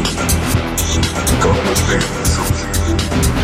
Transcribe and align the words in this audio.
God 0.00 1.58
is 1.66 3.37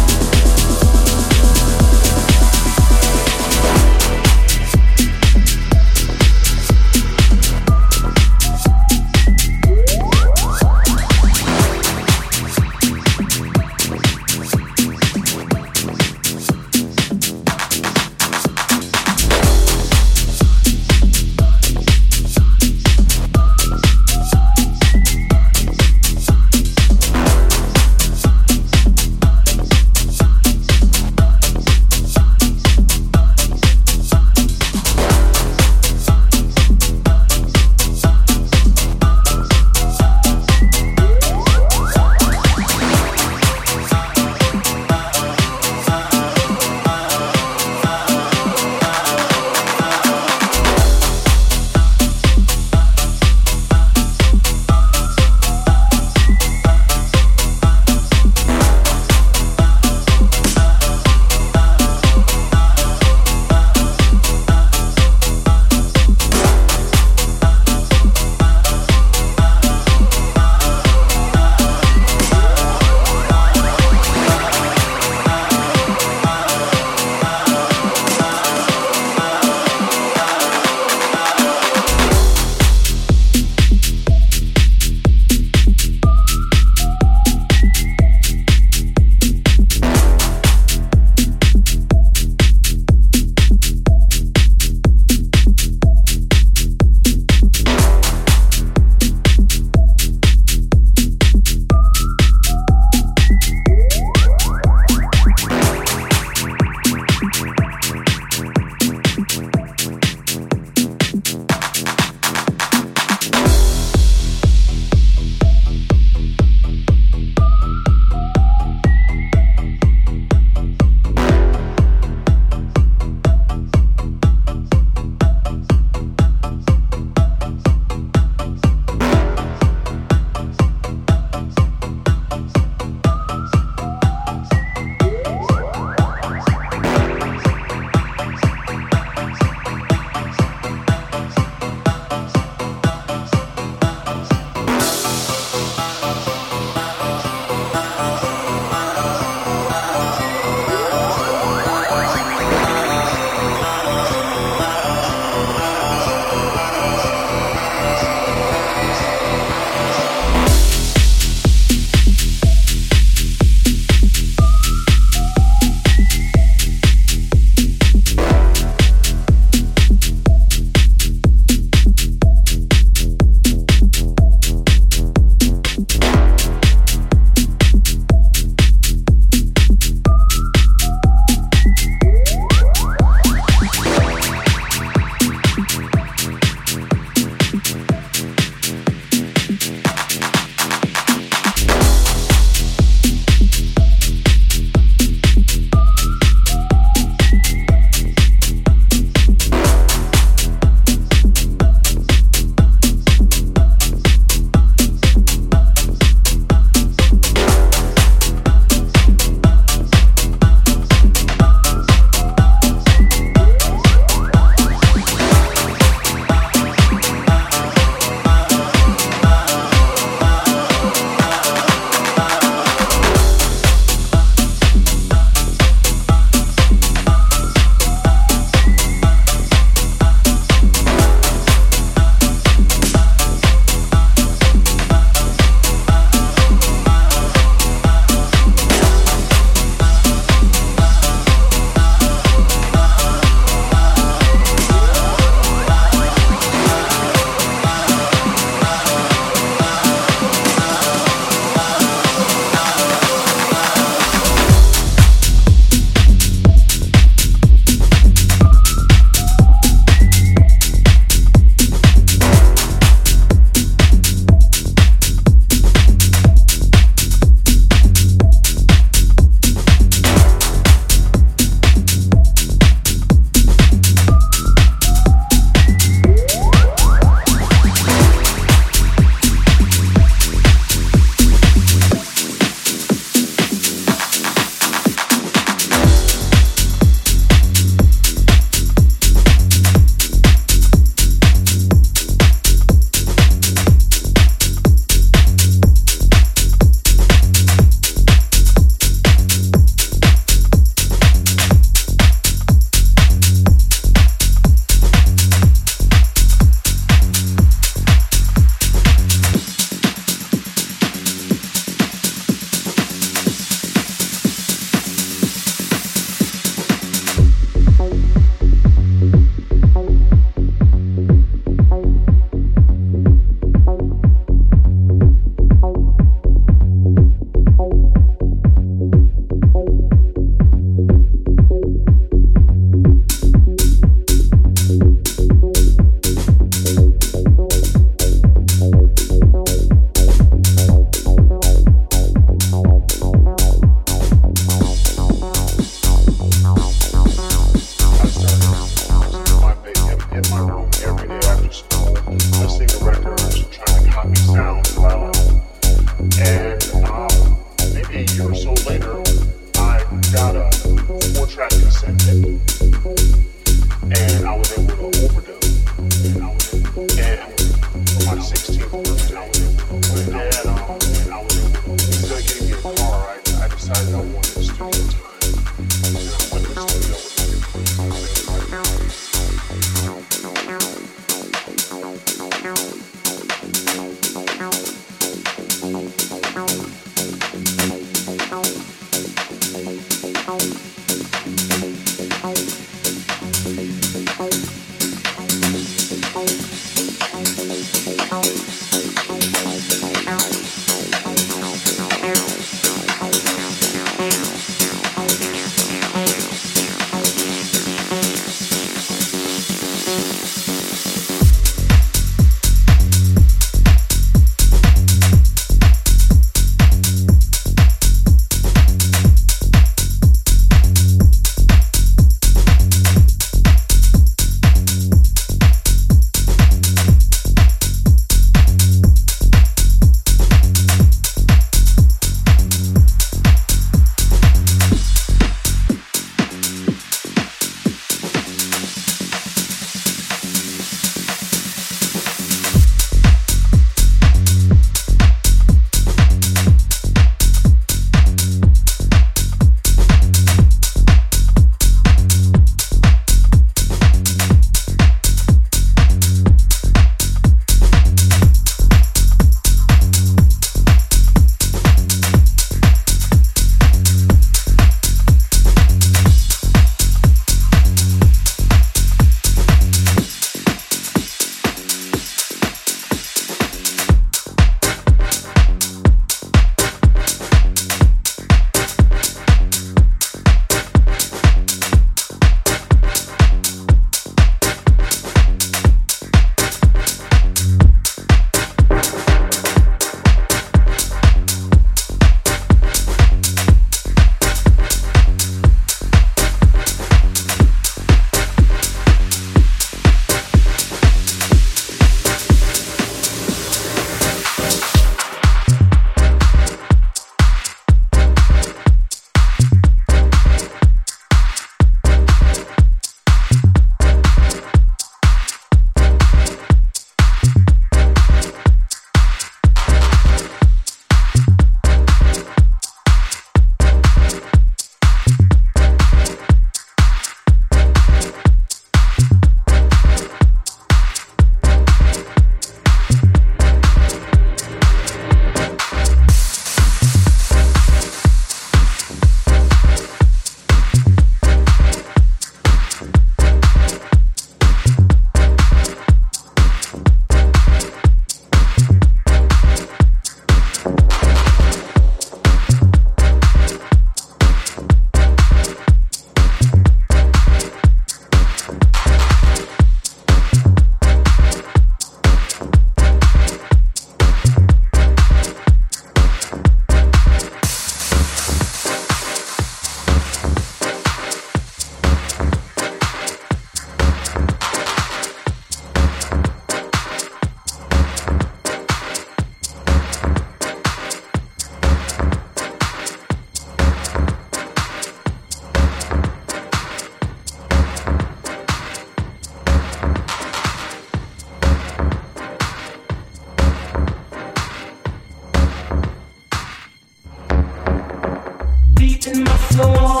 in 599.13 599.23
my 599.23 599.37
soul. 599.51 600.00